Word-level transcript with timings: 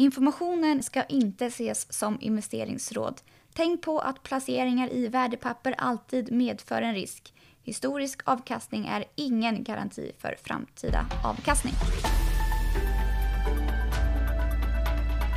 Informationen 0.00 0.82
ska 0.82 1.04
inte 1.04 1.46
ses 1.46 1.92
som 1.92 2.18
investeringsråd. 2.20 3.20
Tänk 3.54 3.82
på 3.82 3.98
att 3.98 4.22
placeringar 4.22 4.92
i 4.92 5.08
värdepapper 5.08 5.74
alltid 5.78 6.32
medför 6.32 6.82
en 6.82 6.94
risk. 6.94 7.34
Historisk 7.62 8.20
avkastning 8.24 8.86
är 8.86 9.04
ingen 9.14 9.64
garanti 9.64 10.12
för 10.18 10.36
framtida 10.42 11.06
avkastning. 11.24 11.72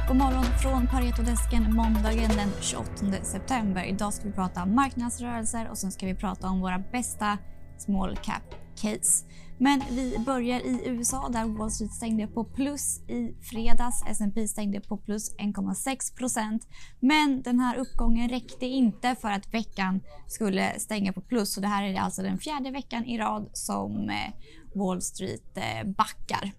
God 0.08 0.18
morgon 0.18 0.46
från 0.62 0.88
Paretodesken 0.88 1.76
måndagen 1.76 2.30
den 2.30 2.50
28 2.62 3.24
september. 3.24 3.84
Idag 3.84 4.14
ska 4.14 4.28
vi 4.28 4.34
prata 4.34 4.66
marknadsrörelser 4.66 5.68
och 5.70 5.78
sen 5.78 5.92
ska 5.92 6.06
vi 6.06 6.16
prata 6.16 6.48
om 6.48 6.62
våra 6.62 6.80
bästa 6.80 7.38
small 7.78 8.18
cap 8.18 8.63
case. 8.82 9.26
Men 9.58 9.82
vi 9.92 10.18
börjar 10.26 10.60
i 10.60 10.82
USA 10.86 11.30
där 11.30 11.46
Wall 11.46 11.72
Street 11.72 11.92
stängde 11.92 12.28
på 12.28 12.44
plus 12.44 13.00
i 13.00 13.36
fredags. 13.42 14.04
S&P 14.08 14.48
stängde 14.48 14.82
på 14.82 14.98
plus 14.98 15.36
1,6% 15.36 16.60
Men 17.00 17.42
den 17.42 17.60
här 17.60 17.78
uppgången 17.78 18.30
räckte 18.30 18.66
inte 18.66 19.16
för 19.16 19.32
att 19.32 19.54
veckan 19.54 20.02
skulle 20.28 20.80
stänga 20.80 21.14
på 21.14 21.22
plus. 21.22 21.54
Så 21.54 21.62
det 21.62 21.68
här 21.68 21.84
är 21.84 22.00
alltså 22.00 22.22
den 22.22 22.38
fjärde 22.38 22.72
veckan 22.72 23.06
i 23.06 23.18
rad 23.18 23.50
som 23.54 24.10
eh, 24.10 24.34
Wall 24.76 25.02
Street 25.02 25.58
eh, 25.58 25.90
backar. 25.98 26.52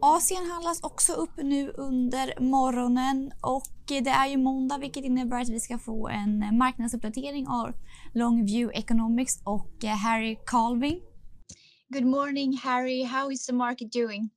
Asien 0.00 0.50
handlas 0.50 0.82
också 0.82 1.12
upp 1.12 1.36
nu 1.36 1.70
under 1.70 2.40
morgonen 2.40 3.32
och 3.40 3.75
det 3.88 4.10
är 4.10 4.28
ju 4.28 4.36
måndag 4.36 4.78
vilket 4.78 5.04
innebär 5.04 5.40
att 5.40 5.48
vi 5.48 5.60
ska 5.60 5.78
få 5.78 6.08
en 6.08 6.58
marknadsuppdatering 6.58 7.48
av 7.48 7.72
Longview 8.14 8.78
Economics 8.78 9.40
och 9.44 9.84
eh, 9.84 9.96
Harry 9.96 10.38
Calving. 10.46 11.00
Good 11.88 12.04
morning, 12.04 12.56
Harry. 12.56 13.02
How 13.04 13.30
is 13.30 13.46
the 13.46 13.52
market 13.52 13.92
doing? 13.92 14.30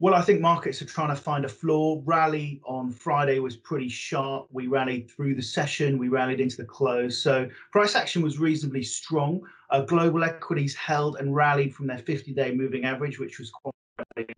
Well, 0.00 0.14
I 0.14 0.22
think 0.22 0.40
markets 0.40 0.82
are 0.82 0.86
trying 0.86 1.16
to 1.16 1.22
find 1.22 1.44
a 1.44 1.48
floor. 1.48 2.02
Rally 2.04 2.60
on 2.64 2.92
Friday 2.92 3.38
was 3.40 3.56
pretty 3.56 3.88
sharp. 3.88 4.46
We 4.50 4.66
rallied 4.66 5.10
through 5.10 5.34
the 5.34 5.42
session, 5.42 5.98
we 5.98 6.08
rallied 6.08 6.40
into 6.40 6.56
the 6.56 6.64
close. 6.64 7.22
So 7.22 7.48
price 7.72 7.94
action 7.94 8.22
was 8.22 8.38
reasonably 8.38 8.82
strong. 8.82 9.42
Uh, 9.70 9.82
global 9.82 10.24
equities 10.24 10.74
held 10.74 11.16
and 11.16 11.34
rallied 11.34 11.74
from 11.74 11.86
their 11.86 11.98
50 11.98 12.34
day 12.34 12.52
moving 12.52 12.84
average, 12.84 13.18
which 13.18 13.38
was 13.38 13.50
quite 13.50 13.74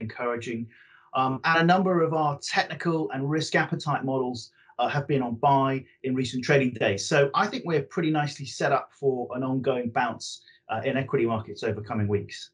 encouraging. 0.00 0.68
Um, 1.14 1.40
and 1.44 1.60
a 1.60 1.64
number 1.64 2.02
of 2.02 2.12
our 2.14 2.38
technical 2.40 3.10
and 3.10 3.28
risk 3.28 3.54
appetite 3.54 4.04
models 4.04 4.50
uh, 4.78 4.88
have 4.88 5.06
been 5.06 5.22
on 5.22 5.36
buy 5.36 5.84
in 6.02 6.14
recent 6.14 6.44
trading 6.44 6.72
days. 6.72 7.08
So 7.08 7.30
I 7.34 7.46
think 7.46 7.64
we're 7.64 7.82
pretty 7.82 8.10
nicely 8.10 8.46
set 8.46 8.72
up 8.72 8.90
for 8.92 9.28
an 9.34 9.42
ongoing 9.42 9.90
bounce 9.90 10.42
uh, 10.68 10.80
in 10.84 10.96
equity 10.96 11.26
markets 11.26 11.62
over 11.62 11.80
coming 11.80 12.08
weeks. 12.08 12.50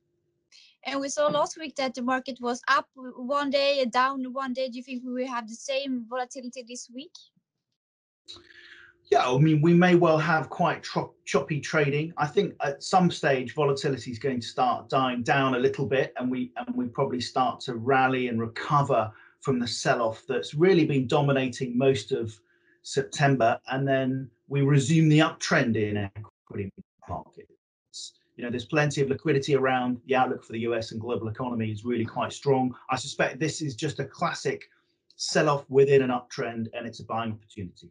And 0.84 1.00
we 1.00 1.08
saw 1.08 1.28
last 1.28 1.56
week 1.58 1.76
that 1.76 1.94
the 1.94 2.02
market 2.02 2.38
was 2.40 2.60
up 2.66 2.88
one 2.94 3.50
day, 3.50 3.84
down 3.84 4.24
one 4.32 4.52
day. 4.52 4.68
Do 4.68 4.76
you 4.78 4.82
think 4.82 5.04
we 5.04 5.12
will 5.12 5.28
have 5.28 5.48
the 5.48 5.54
same 5.54 6.04
volatility 6.08 6.64
this 6.66 6.90
week? 6.92 7.12
Yeah, 9.12 9.28
I 9.28 9.36
mean, 9.36 9.60
we 9.60 9.74
may 9.74 9.94
well 9.94 10.16
have 10.16 10.48
quite 10.48 10.82
choppy 11.26 11.60
trading. 11.60 12.14
I 12.16 12.26
think 12.26 12.54
at 12.64 12.82
some 12.82 13.10
stage 13.10 13.54
volatility 13.54 14.10
is 14.10 14.18
going 14.18 14.40
to 14.40 14.46
start 14.46 14.88
dying 14.88 15.22
down 15.22 15.54
a 15.54 15.58
little 15.58 15.84
bit, 15.84 16.14
and 16.16 16.30
we 16.30 16.50
and 16.56 16.74
we 16.74 16.86
probably 16.86 17.20
start 17.20 17.60
to 17.66 17.74
rally 17.74 18.28
and 18.28 18.40
recover 18.40 19.12
from 19.42 19.58
the 19.58 19.68
sell-off 19.68 20.22
that's 20.26 20.54
really 20.54 20.86
been 20.86 21.06
dominating 21.06 21.76
most 21.76 22.12
of 22.12 22.40
September, 22.84 23.60
and 23.70 23.86
then 23.86 24.30
we 24.48 24.62
resume 24.62 25.10
the 25.10 25.18
uptrend 25.18 25.76
in 25.76 25.98
equity 25.98 26.72
markets. 27.06 28.14
you 28.36 28.44
know, 28.44 28.48
there's 28.48 28.64
plenty 28.64 29.02
of 29.02 29.10
liquidity 29.10 29.54
around. 29.54 30.00
The 30.06 30.16
outlook 30.16 30.42
for 30.42 30.54
the 30.54 30.60
US 30.60 30.92
and 30.92 30.98
global 30.98 31.28
economy 31.28 31.70
is 31.70 31.84
really 31.84 32.06
quite 32.06 32.32
strong. 32.32 32.74
I 32.88 32.96
suspect 32.96 33.38
this 33.38 33.60
is 33.60 33.74
just 33.74 34.00
a 34.00 34.06
classic 34.06 34.70
sell-off 35.16 35.68
within 35.68 36.00
an 36.00 36.08
uptrend, 36.08 36.68
and 36.72 36.86
it's 36.86 37.00
a 37.00 37.04
buying 37.04 37.32
opportunity. 37.32 37.90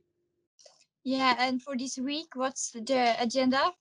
Yeah, 1.04 1.36
and 1.40 1.62
for 1.62 1.76
this 1.76 1.98
week, 1.98 2.28
what's 2.36 2.72
the 2.72 3.16
agenda? 3.20 3.72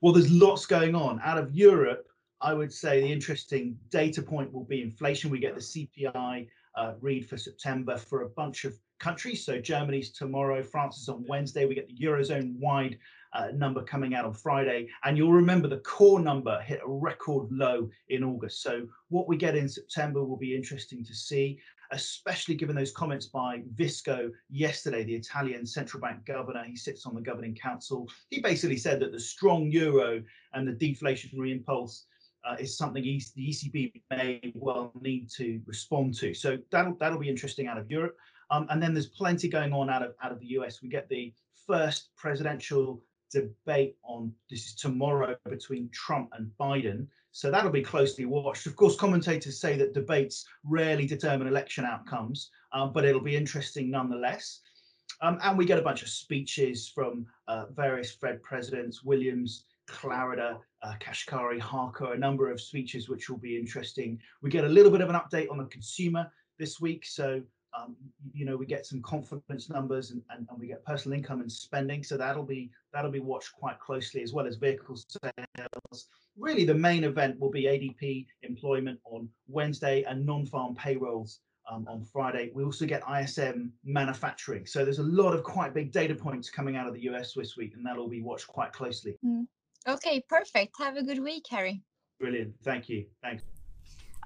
Well, 0.00 0.12
there's 0.12 0.30
lots 0.30 0.66
going 0.66 0.94
on. 0.94 1.20
Out 1.24 1.38
of 1.38 1.54
Europe, 1.54 2.06
I 2.40 2.52
would 2.52 2.72
say 2.72 3.00
the 3.00 3.10
interesting 3.10 3.78
data 3.88 4.20
point 4.20 4.52
will 4.52 4.64
be 4.64 4.82
inflation. 4.82 5.30
We 5.30 5.38
get 5.38 5.54
the 5.54 5.60
CPI 5.60 6.46
uh, 6.76 6.94
read 7.00 7.28
for 7.28 7.36
September 7.36 7.96
for 7.96 8.22
a 8.22 8.28
bunch 8.30 8.64
of 8.64 8.74
countries. 8.98 9.44
So 9.44 9.60
Germany's 9.60 10.12
tomorrow, 10.12 10.62
France 10.62 10.98
is 10.98 11.08
on 11.08 11.24
Wednesday. 11.28 11.66
We 11.66 11.74
get 11.74 11.88
the 11.88 11.98
Eurozone 12.04 12.56
wide 12.58 12.98
uh, 13.34 13.48
number 13.54 13.82
coming 13.82 14.14
out 14.14 14.24
on 14.24 14.32
Friday. 14.32 14.88
And 15.04 15.16
you'll 15.16 15.32
remember 15.32 15.68
the 15.68 15.78
core 15.78 16.20
number 16.20 16.60
hit 16.60 16.80
a 16.84 16.88
record 16.88 17.48
low 17.50 17.88
in 18.08 18.24
August. 18.24 18.62
So 18.62 18.86
what 19.08 19.28
we 19.28 19.36
get 19.36 19.56
in 19.56 19.68
September 19.68 20.24
will 20.24 20.36
be 20.36 20.54
interesting 20.54 21.04
to 21.04 21.14
see, 21.14 21.58
especially 21.90 22.54
given 22.54 22.76
those 22.76 22.92
comments 22.92 23.26
by 23.26 23.62
Visco 23.74 24.30
yesterday, 24.48 25.04
the 25.04 25.14
Italian 25.14 25.66
central 25.66 26.00
bank 26.00 26.24
governor. 26.24 26.64
He 26.64 26.76
sits 26.76 27.06
on 27.06 27.14
the 27.14 27.20
governing 27.20 27.56
council. 27.56 28.08
He 28.30 28.40
basically 28.40 28.78
said 28.78 29.00
that 29.00 29.12
the 29.12 29.20
strong 29.20 29.70
euro 29.70 30.22
and 30.54 30.66
the 30.66 30.72
deflationary 30.72 31.52
impulse 31.52 32.06
uh, 32.46 32.56
is 32.58 32.76
something 32.76 33.02
the 33.02 33.20
ECB 33.38 33.92
may 34.10 34.52
well 34.54 34.92
need 35.00 35.30
to 35.36 35.60
respond 35.66 36.14
to. 36.18 36.34
So 36.34 36.58
that'll 36.70 36.94
that'll 36.96 37.18
be 37.18 37.28
interesting 37.28 37.66
out 37.66 37.78
of 37.78 37.90
Europe. 37.90 38.16
Um, 38.50 38.66
and 38.70 38.82
then 38.82 38.92
there's 38.92 39.08
plenty 39.08 39.48
going 39.48 39.72
on 39.72 39.90
out 39.90 40.02
of 40.02 40.14
out 40.22 40.32
of 40.32 40.40
the 40.40 40.46
US. 40.58 40.82
We 40.82 40.88
get 40.88 41.08
the 41.08 41.32
first 41.66 42.10
presidential 42.16 43.02
debate 43.30 43.96
on 44.04 44.32
this 44.48 44.66
is 44.66 44.74
tomorrow 44.74 45.36
between 45.48 45.88
Trump 45.90 46.30
and 46.36 46.50
Biden. 46.60 47.06
So 47.32 47.50
that'll 47.50 47.72
be 47.72 47.82
closely 47.82 48.26
watched. 48.26 48.66
Of 48.66 48.76
course, 48.76 48.96
commentators 48.96 49.60
say 49.60 49.76
that 49.78 49.92
debates 49.92 50.46
rarely 50.62 51.04
determine 51.04 51.48
election 51.48 51.84
outcomes, 51.84 52.50
um, 52.72 52.92
but 52.92 53.04
it'll 53.04 53.20
be 53.20 53.34
interesting 53.34 53.90
nonetheless. 53.90 54.60
Um, 55.20 55.38
and 55.42 55.56
we 55.56 55.64
get 55.64 55.78
a 55.78 55.82
bunch 55.82 56.02
of 56.02 56.08
speeches 56.08 56.88
from 56.88 57.26
uh, 57.48 57.66
various 57.74 58.12
Fed 58.12 58.42
presidents, 58.42 59.02
Williams, 59.02 59.64
Clarida, 59.88 60.58
uh, 60.82 60.94
Kashkari, 61.00 61.60
Harker, 61.60 62.12
a 62.12 62.18
number 62.18 62.50
of 62.50 62.60
speeches 62.60 63.08
which 63.08 63.28
will 63.28 63.38
be 63.38 63.56
interesting. 63.56 64.18
We 64.42 64.50
get 64.50 64.64
a 64.64 64.68
little 64.68 64.90
bit 64.90 65.00
of 65.00 65.10
an 65.10 65.16
update 65.16 65.50
on 65.50 65.58
the 65.58 65.64
consumer 65.64 66.30
this 66.58 66.80
week. 66.80 67.04
So 67.04 67.42
um, 67.76 67.96
you 68.32 68.44
know 68.44 68.56
we 68.56 68.66
get 68.66 68.86
some 68.86 69.02
confidence 69.02 69.68
numbers 69.68 70.10
and, 70.10 70.22
and, 70.30 70.46
and, 70.50 70.58
we 70.58 70.66
get 70.66 70.84
personal 70.84 71.16
income 71.16 71.40
and 71.40 71.50
spending 71.50 72.02
so 72.02 72.16
that'll 72.16 72.44
be 72.44 72.70
that'll 72.92 73.10
be 73.10 73.20
watched 73.20 73.52
quite 73.52 73.78
closely 73.80 74.22
as 74.22 74.32
well 74.32 74.46
as 74.46 74.56
vehicle 74.56 74.96
sales 74.96 76.08
really 76.38 76.64
the 76.64 76.74
main 76.74 77.04
event 77.04 77.38
will 77.38 77.50
be 77.50 77.64
adp 77.64 78.26
employment 78.42 78.98
on 79.04 79.28
wednesday 79.48 80.04
and 80.04 80.24
non-farm 80.24 80.74
payrolls 80.74 81.40
um, 81.70 81.86
on 81.88 82.04
friday. 82.04 82.50
We 82.54 82.64
also 82.64 82.86
get 82.86 83.02
ism 83.20 83.72
manufacturing. 83.84 84.66
So 84.66 84.84
there's 84.84 84.98
a 84.98 85.04
lot 85.04 85.34
of 85.34 85.42
quite 85.42 85.74
big 85.74 85.92
data 85.92 86.14
points 86.14 86.50
coming 86.50 86.76
out 86.76 86.86
of 86.86 86.94
the 86.94 87.00
us 87.00 87.34
this 87.34 87.56
week 87.56 87.74
and 87.74 87.84
that'll 87.84 88.08
be 88.08 88.22
watched 88.22 88.46
quite 88.46 88.72
closely. 88.72 89.18
Mm. 89.24 89.46
okay 89.88 90.22
perfect. 90.28 90.74
Have 90.78 90.96
a 90.96 91.02
good 91.02 91.22
week 91.22 91.44
harry. 91.50 91.82
Brilliant. 92.20 92.54
Thank 92.62 92.88
you. 92.88 93.06
Thanks 93.22 93.42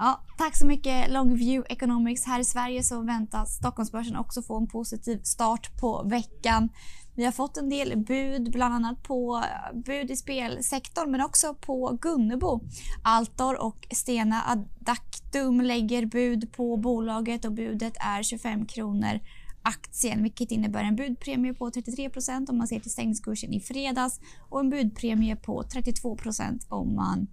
Ja, 0.00 0.20
tack 0.36 0.56
så 0.56 0.66
mycket 0.66 1.10
Longview 1.10 1.72
Economics. 1.72 2.24
Här 2.24 2.40
i 2.40 2.44
Sverige 2.44 2.82
så 2.82 3.00
väntas 3.00 3.54
Stockholmsbörsen 3.54 4.16
också 4.16 4.42
få 4.42 4.56
en 4.56 4.66
positiv 4.66 5.20
start 5.22 5.80
på 5.80 6.02
veckan. 6.02 6.68
Vi 7.14 7.24
har 7.24 7.32
fått 7.32 7.56
en 7.56 7.68
del 7.68 7.96
bud, 7.96 8.52
bland 8.52 8.74
annat 8.74 9.02
på 9.02 9.44
bud 9.74 10.10
i 10.10 10.16
spelsektorn 10.16 11.10
men 11.10 11.20
också 11.20 11.54
på 11.54 11.98
Gunnebo. 12.00 12.60
Altor 13.02 13.62
och 13.62 13.86
Stena 13.90 14.42
Adactum 14.46 15.60
lägger 15.60 16.06
bud 16.06 16.52
på 16.52 16.76
bolaget 16.76 17.44
och 17.44 17.52
budet 17.52 17.94
är 18.00 18.22
25 18.22 18.66
kronor 18.66 19.20
aktien 19.62 20.22
vilket 20.22 20.50
innebär 20.50 20.84
en 20.84 20.96
budpremie 20.96 21.54
på 21.54 21.70
33% 21.70 22.50
om 22.50 22.58
man 22.58 22.68
ser 22.68 22.80
till 22.80 22.90
stängningskursen 22.90 23.52
i 23.52 23.60
fredags 23.60 24.20
och 24.48 24.60
en 24.60 24.70
budpremie 24.70 25.36
på 25.36 25.62
32% 25.62 26.66
om 26.68 26.94
man 26.94 27.26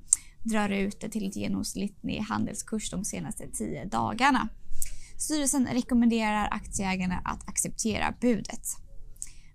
drar 0.45 0.69
ut 0.69 1.01
det 1.01 1.09
till 1.09 1.27
ett 1.27 1.35
genomsnittlig 1.35 2.19
handelskurs 2.19 2.91
de 2.91 3.05
senaste 3.05 3.47
tio 3.47 3.85
dagarna. 3.85 4.49
Styrelsen 5.17 5.67
rekommenderar 5.67 6.47
aktieägarna 6.51 7.21
att 7.25 7.49
acceptera 7.49 8.13
budet. 8.21 8.67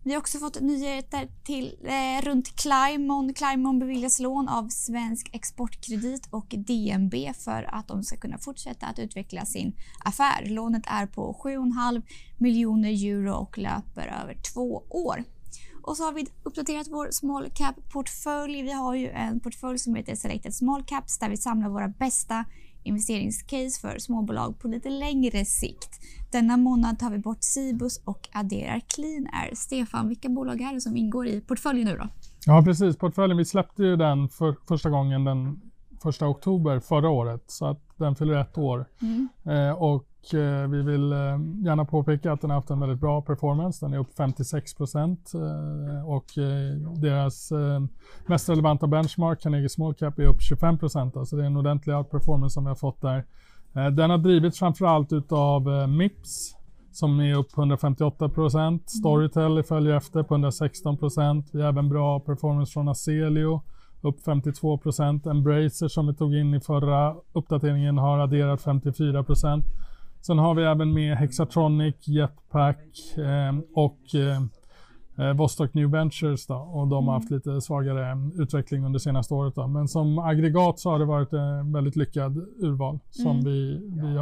Vi 0.05 0.13
har 0.13 0.19
också 0.19 0.39
fått 0.39 0.61
nyheter 0.61 1.29
till, 1.45 1.79
eh, 1.85 2.25
runt 2.25 2.57
Climon. 2.57 3.35
Climon 3.35 3.79
beviljas 3.79 4.21
lån 4.21 4.49
av 4.49 4.69
Svensk 4.69 5.31
Exportkredit 5.33 6.29
och 6.31 6.55
DNB 6.59 7.33
för 7.35 7.75
att 7.75 7.89
de 7.89 8.03
ska 8.03 8.17
kunna 8.17 8.39
fortsätta 8.39 8.87
att 8.87 8.99
utveckla 8.99 9.45
sin 9.45 9.73
affär. 10.05 10.47
Lånet 10.47 10.83
är 10.87 11.07
på 11.07 11.35
7,5 11.35 12.03
miljoner 12.39 12.89
euro 12.89 13.35
och 13.35 13.59
löper 13.59 14.21
över 14.23 14.35
två 14.55 14.85
år. 14.91 15.25
Och 15.82 15.97
så 15.97 16.05
har 16.05 16.12
vi 16.12 16.27
uppdaterat 16.43 16.88
vår 16.91 17.09
small 17.11 17.50
cap-portfölj. 17.55 18.62
Vi 18.62 18.73
har 18.73 18.94
ju 18.94 19.09
en 19.09 19.41
portfölj 19.41 19.79
som 19.79 19.94
heter 19.94 20.15
Selected 20.15 20.55
Small 20.55 20.82
Caps 20.82 21.19
där 21.19 21.29
vi 21.29 21.37
samlar 21.37 21.69
våra 21.69 21.88
bästa 21.88 22.44
investeringscase 22.82 23.81
för 23.81 23.99
småbolag 23.99 24.59
på 24.59 24.69
lite 24.69 24.91
längre 24.91 25.44
sikt. 25.44 26.00
Denna 26.32 26.56
månad 26.56 26.99
tar 26.99 27.11
vi 27.11 27.19
bort 27.19 27.44
Cibus 27.44 28.00
och 28.05 28.29
adderar 28.32 28.81
Clean 28.87 29.27
Air. 29.32 29.55
Stefan, 29.55 30.09
vilka 30.09 30.29
bolag 30.29 30.61
är 30.61 30.75
det 30.75 30.81
som 30.81 30.97
ingår 30.97 31.27
i 31.27 31.41
portföljen 31.41 31.87
nu 31.87 31.97
då? 31.97 32.09
Ja 32.47 32.62
precis, 32.65 32.97
portföljen, 32.97 33.37
vi 33.37 33.44
släppte 33.44 33.83
ju 33.83 33.97
den 33.97 34.29
för 34.29 34.56
första 34.69 34.91
gången 34.91 35.25
den 35.25 35.61
första 36.02 36.29
oktober 36.29 36.81
förra 36.81 37.08
året 37.08 37.43
så 37.47 37.67
att 37.67 37.81
den 37.97 38.14
fyller 38.14 38.35
ett 38.35 38.58
år. 38.58 38.85
Mm. 39.02 39.29
Eh, 39.44 39.73
och 39.73 40.35
eh, 40.35 40.69
vi 40.69 40.82
vill 40.82 41.12
eh, 41.12 41.19
gärna 41.64 41.85
påpeka 41.85 42.32
att 42.32 42.41
den 42.41 42.50
har 42.50 42.56
haft 42.56 42.70
en 42.70 42.81
väldigt 42.81 43.00
bra 43.00 43.23
performance. 43.23 43.87
Den 43.87 43.94
är 43.94 43.99
upp 43.99 44.17
56 44.17 44.75
procent 44.75 45.32
eh, 45.35 46.08
och 46.08 46.38
eh, 46.38 46.93
deras 47.00 47.52
mest 48.26 48.49
relevanta 48.49 48.87
benchmark, 48.87 49.41
Carnegie 49.41 49.69
Small 49.69 49.94
Cap, 49.94 50.19
är 50.19 50.26
upp 50.26 50.43
25 50.43 50.79
procent. 50.79 51.29
Så 51.29 51.37
det 51.37 51.43
är 51.43 51.47
en 51.47 51.56
ordentlig 51.56 51.97
outperformance 51.97 52.55
som 52.55 52.64
vi 52.64 52.69
har 52.69 52.76
fått 52.76 53.02
där. 53.02 53.25
Den 53.91 54.11
har 54.11 54.19
drivits 54.19 54.58
framförallt 54.58 55.12
utav 55.12 55.88
Mips 55.88 56.56
som 56.93 57.20
är 57.20 57.35
upp 57.35 57.58
158 57.58 58.29
procent. 58.29 58.91
Storytel 58.91 59.62
följer 59.62 59.97
efter 59.97 60.23
på 60.23 60.35
116 60.35 60.97
procent. 60.97 61.49
Vi 61.52 61.62
har 61.62 61.69
även 61.69 61.88
bra 61.88 62.20
performance 62.20 62.73
från 62.73 62.88
Aselio 62.88 63.62
upp 64.02 64.25
52 64.25 64.79
procent. 64.79 65.26
Embracer 65.26 65.88
som 65.88 66.06
vi 66.06 66.14
tog 66.14 66.35
in 66.35 66.55
i 66.55 66.61
förra 66.61 67.14
uppdateringen 67.32 67.99
har 67.99 68.19
adderat 68.19 68.62
54 68.62 69.25
procent. 69.25 69.64
Sen 70.20 70.38
har 70.38 70.55
vi 70.55 70.64
även 70.64 70.93
med 70.94 71.17
Hexatronic, 71.17 72.08
Jetpack 72.08 72.79
eh, 73.17 73.58
och 73.75 73.99
eh, 74.14 74.43
eh, 75.29 75.37
Vostok 75.37 75.75
New 75.75 75.91
Ventures 75.91 76.47
då, 76.47 76.55
och 76.55 76.88
de 76.88 77.06
har 77.08 77.14
haft 77.14 77.31
lite 77.31 77.61
svagare 77.61 78.17
utveckling 78.38 78.85
under 78.85 78.99
senaste 78.99 79.35
året. 79.35 79.55
Då. 79.55 79.67
Men 79.67 79.88
som 79.88 80.19
aggregat 80.19 80.79
så 80.79 80.91
har 80.91 80.99
det 80.99 81.05
varit 81.05 81.32
en 81.32 81.73
väldigt 81.73 81.97
lyckad 81.97 82.37
urval 82.58 82.99
som 83.11 83.31
Mm. 83.31 83.44
vi, 83.44 83.81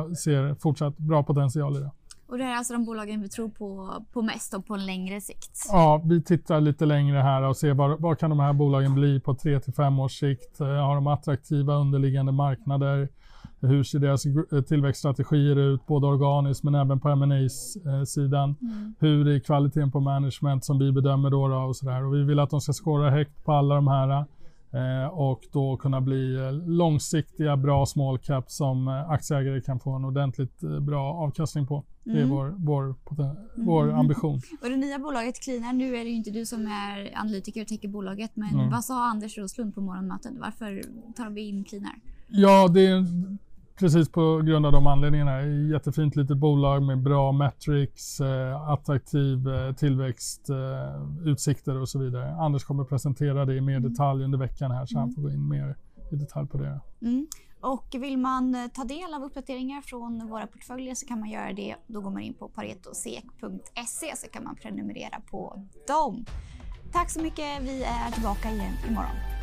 vi 0.08 0.14
ser 0.16 0.54
fortsatt 0.54 0.98
bra 0.98 1.22
potential 1.22 1.76
i. 1.76 1.78
Det. 1.78 1.90
Och 2.28 2.38
det 2.38 2.44
här 2.44 2.52
är 2.52 2.56
alltså 2.56 2.72
de 2.72 2.84
bolagen 2.84 3.20
vi 3.22 3.28
tror 3.28 3.48
på, 3.48 3.92
på 4.12 4.22
mest 4.22 4.54
och 4.54 4.66
på 4.66 4.75
en 4.75 4.86
längre 4.86 5.20
sikt. 5.20 5.66
Ja, 5.69 6.02
vi 6.04 6.22
tittar 6.22 6.60
lite 6.60 6.86
längre 6.86 7.19
här 7.19 7.42
och 7.42 7.56
ser 7.56 7.75
vad, 7.75 8.00
vad 8.00 8.19
kan 8.19 8.30
de 8.30 8.40
här 8.40 8.52
bolagen 8.52 8.94
bli 8.94 9.20
på 9.20 9.34
3 9.34 9.60
till 9.60 9.72
5 9.72 9.98
års 9.98 10.19
sikt. 10.19 10.60
Eh, 10.60 10.66
Har 10.66 10.94
de 10.94 11.06
attraktiva 11.06 11.75
underliggande 11.75 12.32
marknader? 12.32 13.08
Hur 13.60 13.82
ser 13.82 13.98
deras 13.98 14.26
eh, 14.26 14.60
tillväxtstrategier 14.60 15.56
ut, 15.56 15.86
både 15.86 16.06
organiskt 16.06 16.64
men 16.64 16.75
även 16.75 17.00
på 17.00 17.16
ma 17.16 17.48
sidan 18.06 18.56
Mm. 18.60 18.94
Hur 18.98 19.28
är 19.28 19.38
kvaliteten 19.38 19.90
på 19.90 20.00
management 20.00 20.64
som 20.64 20.78
vi 20.78 20.92
bedömer 20.92 21.30
då, 21.30 21.48
då 21.48 21.56
och 21.56 21.76
sådär. 21.76 22.04
Och 22.04 22.14
vi 22.14 22.22
vill 22.22 22.38
att 22.38 22.50
de 22.50 22.60
ska 22.60 22.72
skåra 22.72 23.10
högt 23.10 23.44
på 23.44 23.52
alla 23.52 23.75
de 23.75 23.88
här 23.88 24.10
eh, 24.10 24.25
och 25.12 25.41
då 25.53 25.76
kunna 25.76 26.00
bli 26.00 26.35
eh, 26.35 26.53
långsiktiga, 26.69 27.56
bra 27.56 27.87
small 27.87 28.19
cap 28.19 28.50
som 28.50 28.88
eh, 28.88 29.11
aktieägare 29.11 29.61
kan 29.61 29.81
få 29.81 29.91
en 29.97 30.05
ordentligt 30.05 30.62
eh, 30.62 30.81
bra 30.81 31.15
avkastning 31.15 31.67
på. 31.67 31.85
Det 32.05 32.11
är 32.11 32.17
Mm. 32.17 32.29
vår, 32.31 32.55
vår, 32.59 32.94
poten- 33.05 33.37
vår 33.56 33.93
ambition. 33.93 34.41
Och 34.62 34.69
det 34.70 34.76
nya 34.76 34.99
bolaget 34.99 35.43
Cleaner, 35.43 35.73
nu 35.73 35.97
är 35.97 36.05
det 36.05 36.11
ju 36.11 36.17
inte 36.17 36.31
du 36.31 36.47
som 36.47 36.67
är 36.67 37.19
analytiker 37.19 37.61
och 37.62 37.69
täcker 37.69 37.88
bolaget, 37.88 38.31
men 38.35 38.55
Mm. 38.55 38.70
vad 38.70 38.85
sa 38.85 39.11
Anders 39.11 39.38
Roslund 39.38 39.75
på 39.75 39.81
morgonmötet? 39.81 40.32
Varför 40.41 40.82
tar 41.17 41.31
vi 41.31 41.41
in 41.49 41.64
Cleaner? 41.64 41.93
Ja, 42.29 42.69
det 42.69 42.87
är 42.87 43.05
precis 43.78 44.08
på 44.08 44.36
grund 44.36 44.66
av 44.66 44.72
de 44.72 44.86
anledningarna. 44.86 45.42
Jättefint 45.72 46.16
litet 46.16 46.36
bolag 46.36 46.82
med 46.82 47.02
bra 47.02 47.32
metrics, 47.32 48.20
eh, 48.20 48.70
attraktiv 48.70 49.48
eh, 49.48 49.75
tillväxt, 49.75 50.50
eh, 50.50 51.28
utsikter 51.28 51.80
och 51.80 51.88
så 51.88 51.98
vidare. 51.98 52.34
Anders 52.34 52.64
kommer 52.64 52.84
presentera 52.84 53.44
det 53.44 53.54
i 53.54 53.60
mer 53.60 53.80
detalj 53.80 54.25
under 54.25 54.38
veckan 54.38 54.70
här 54.70 54.86
så 54.86 54.98
han 54.98 55.12
får 55.12 55.22
gå 55.22 55.30
in 55.30 55.48
mer 55.48 55.76
i 56.12 56.16
detalj 56.16 56.48
på 56.48 56.58
det. 56.58 56.80
Mm. 57.02 57.26
Och 57.60 57.94
vill 57.98 58.19
man 58.19 58.54
eh, 58.54 58.66
ta 58.66 58.84
del 58.84 59.14
av 59.14 59.25
uppdateringar 59.25 59.80
från 59.82 60.28
våra 60.28 60.46
portföljer 60.46 60.94
så 60.94 61.06
kan 61.06 61.20
man 61.20 61.30
göra 61.30 61.52
det. 61.52 61.76
Då 61.86 62.00
går 62.00 62.10
man 62.10 62.22
in 62.22 62.34
på 62.34 62.48
paretosek.se 62.48 64.16
så 64.16 64.28
kan 64.32 64.44
man 64.44 64.56
prenumerera 64.56 65.20
på 65.30 65.66
dem. 65.86 66.25
Tack 66.92 67.10
så 67.10 67.22
mycket. 67.22 67.62
Vi 67.62 67.82
är 67.82 68.10
tillbaka 68.10 68.50
igen 68.50 68.75
imorgon. 68.88 69.38